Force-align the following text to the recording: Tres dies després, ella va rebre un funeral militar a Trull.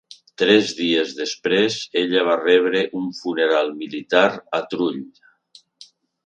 Tres 0.41 0.69
dies 0.77 1.11
després, 1.17 1.75
ella 2.03 2.23
va 2.29 2.37
rebre 2.39 2.81
un 3.01 3.05
funeral 3.19 3.71
militar 3.83 4.25
a 4.61 4.63
Trull. 4.73 4.99